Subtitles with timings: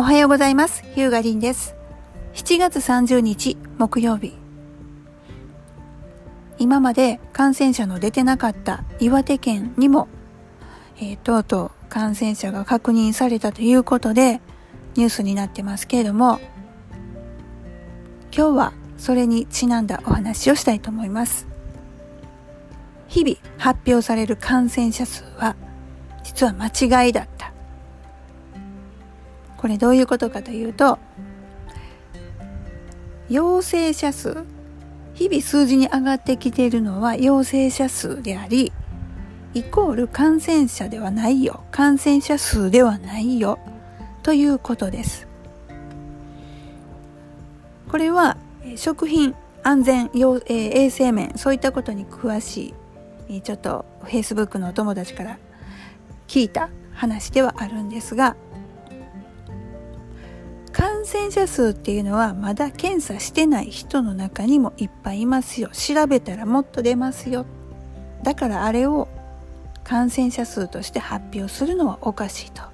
[0.00, 0.84] おはようございます。
[0.94, 1.74] ヒューガリンです。
[2.34, 4.38] 7月30日木曜日。
[6.56, 10.06] 今まで感染者の出てなかった岩手県にも、
[10.98, 14.40] えー、とうとう感染者が確認されたということで
[14.94, 16.38] ニュースになってますけれども、
[18.32, 21.48] 今日はそれにちなんだお話をしたいと思います。
[23.08, 25.56] 日々発表される感染者数は
[26.22, 26.68] 実は間
[27.04, 27.37] 違いだっ。
[29.58, 30.98] これどういうことかというと
[33.28, 34.44] 陽性者数
[35.14, 38.72] 日々数字に上がってきているのは陽性者数であり
[39.52, 43.58] イコール感染者ではないよ感染者数ではないよ
[44.22, 45.26] ということです。
[47.88, 48.36] これは
[48.76, 52.74] 食品安全衛生面そういったことに詳し
[53.28, 55.38] いちょっと Facebook のお友達から
[56.26, 58.36] 聞いた話ではあるんですが
[61.08, 65.70] 染者数っていうのはまだ検査してない人の中にもいっぱいいますよ。
[65.70, 67.46] 調べたらもっと出ますよ。
[68.22, 69.08] だからあれを
[69.84, 72.70] 感染者数として発表するのはおかしいと、ま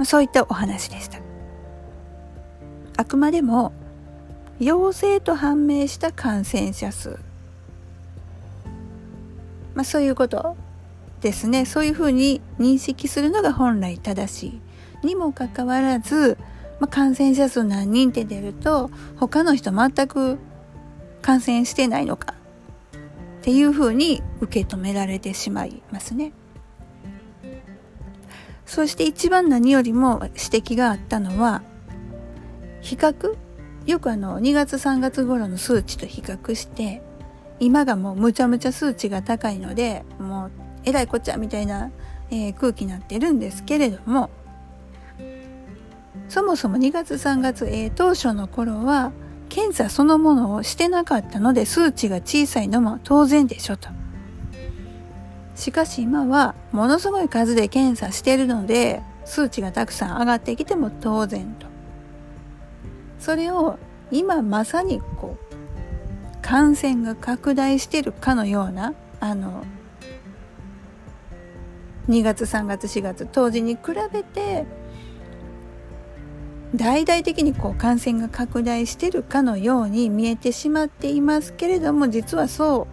[0.00, 1.18] あ、そういったお話でした。
[2.96, 3.72] あくまでも
[4.60, 7.18] 陽性と判明した感染者数。
[9.74, 10.56] まあそういうこと
[11.20, 11.66] ですね。
[11.66, 14.46] そういうふうに認識するのが本来正し
[15.02, 15.06] い。
[15.06, 16.38] にもかかわらず
[16.82, 20.38] まあ、感染者数何人って出ると他の人全く
[21.22, 22.34] 感染してないのか
[23.38, 26.32] っていうふうに受け止められてしまいますね。
[28.66, 31.62] そして一番何よりも指摘があったのは
[32.80, 33.36] 比較？
[33.86, 37.00] よくあの2月3月頃の数値と比較して
[37.60, 40.50] 今がもうむちゃむちゃ数値が高いのでもう
[40.84, 41.92] えらいこっちゃみたいな、
[42.32, 44.30] えー、空気になってるんですけれども
[46.32, 49.12] そもそも2月3月、えー、当初の頃は
[49.50, 53.90] 検査そのものをしてなかったので数値が小さいのも当然でしょと。
[55.54, 61.66] しかし今はものすごい数で検査してるので数値がたくさん上がってきても当然と。
[63.18, 63.78] それを
[64.10, 69.64] 今まさにこう感染が拡大してるかのようなあの
[72.08, 73.80] 2月3月4月当時に比
[74.10, 74.64] べて
[76.74, 82.86] 大々的にこう感染が拡大してるかのように見えてしまっていますけれども実はそ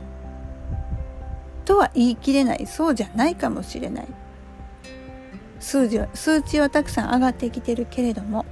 [1.63, 4.07] うとは言い切れないそうじゃないかもしれない。
[5.59, 8.45] 数字は数値はたくさん上がってきてるけれども。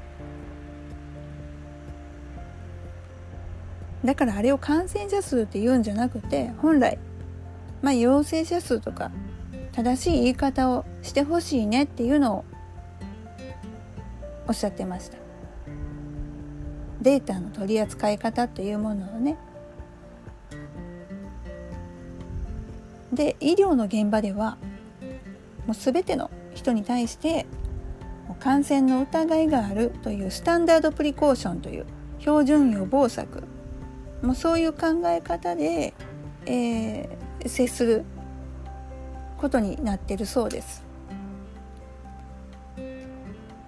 [4.06, 7.00] だからあれを感染者数って言うんじゃなくて本来
[7.82, 9.12] まあ陽性者数とか
[9.74, 12.46] 正しい言い方をしてほしいねっていうのを
[14.48, 15.18] おっしゃってました。
[17.02, 19.38] データの取り扱い方というものをね。
[23.14, 24.58] で医療の現場では
[25.66, 27.46] もう全ての人に対して
[28.40, 31.86] 感染の疑いがあるというスタンダードプリコーションという
[32.20, 33.44] 標準予防策。
[34.22, 35.94] もうそういう考え方で、
[36.46, 38.04] えー、接する
[39.38, 40.87] ことになっているそうです。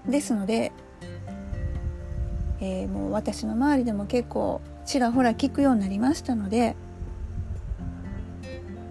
[0.10, 0.72] ですので、
[2.62, 6.76] えー、もう私の周りでも結構ちらほら聞くようになりましたので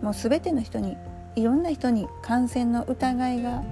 [0.02, 0.96] もう全ての人に
[1.36, 3.62] いろんな人に感染の疑いが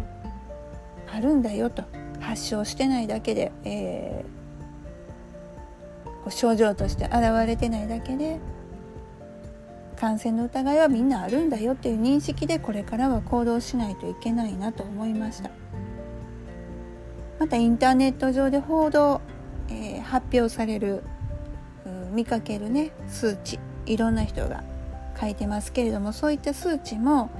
[1.12, 1.84] あるんだよと
[2.20, 8.38] 発症してないだけで、えー、症状として現れてないだけで
[9.96, 15.50] 感染の疑いはみんなあるんだよっていう認識でこれからは行動しないといけないなと思いました。
[17.38, 19.20] またインターネット上で報道、
[19.68, 21.02] えー、発表される
[22.12, 24.64] 見かけるね数値いろんな人が
[25.20, 27.30] 書いてますけれどもそういった数値も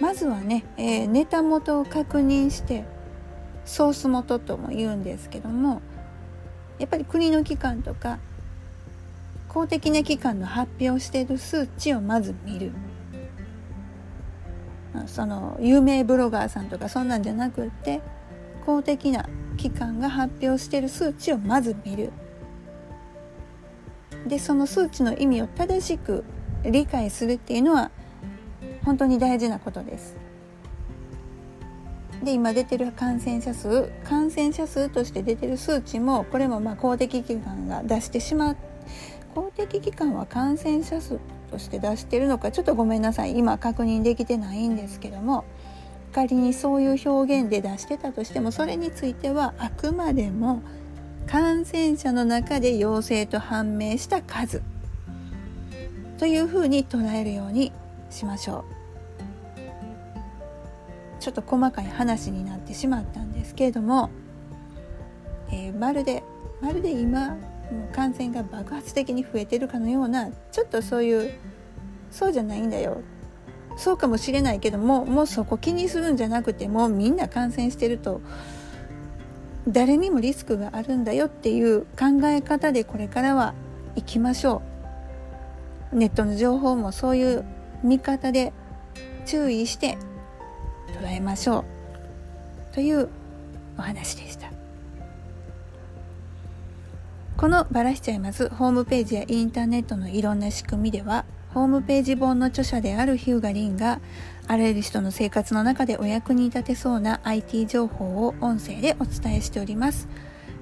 [0.00, 2.84] まずはね、えー、ネタ元を確認して
[3.64, 5.80] ソース元とも言うんですけども
[6.78, 8.18] やっぱり国の機関とか
[9.48, 12.72] 公的な機関の発表している数値をまず見る。
[15.06, 18.00] その有名ブロガーさんとかそんなんじゃなくって
[18.64, 22.12] 公的な機関が発表している数値をまず見る
[24.26, 26.24] でその数値の意味を正しく
[26.64, 27.90] 理解するっていうのは
[28.84, 30.16] 本当に大事なことです。
[32.22, 38.56] で今出てる感染者数感染者数として出てる数値もこれもまあ公的機関が出してしまう
[39.34, 41.18] 公的機関は感染者数
[41.54, 45.44] として出してるのかちょっとごめんなさい今確認できてないんですけども
[46.12, 50.62] 仮にそういう表現で出してたとしてもそれについてはあくまでも
[51.28, 54.62] 感染者の中で陽性と判明した数
[56.18, 57.72] というふうに捉えるように
[58.10, 58.74] しましょう。
[61.20, 64.10] ちょっと細かい話になってしまったんですけれども、
[65.50, 66.22] えー、まるで
[66.60, 67.36] まるで今
[67.70, 71.32] もう感染が爆発的に増えてるかのようなちょっとそういう
[72.10, 73.00] そうじゃないんだよ。
[73.76, 78.20] そうかもしれないけどももうそこ気にするんじゃなくてもうみんな感染してると
[79.66, 83.54] 誰にもリスクがあるんだよっていう考え方でこれからは
[83.96, 84.62] 行きましょ
[85.92, 85.96] う。
[85.96, 87.44] ネットの情報もそういう
[87.82, 88.52] 見方で
[89.26, 89.96] 注意して
[91.00, 91.64] 捉えましょ
[92.70, 92.74] う。
[92.74, 93.08] という
[93.78, 94.53] お話でした。
[97.44, 104.00] このバラしちゃいますホームページやインターネットのいろんな仕組みではホームページ本の著者であるヒューガリンが
[104.46, 110.08] あらゆる人の生活の中でお役に立てそうな IT 情報を音声でお伝えしております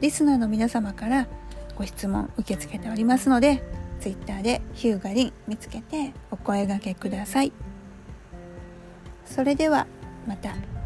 [0.00, 1.28] リスナーの皆様から
[1.76, 3.62] ご質問受け付けておりますので
[4.00, 7.52] Twitter でヒューガリン見つけてお声がけください
[9.24, 9.86] それでは
[10.26, 10.81] また。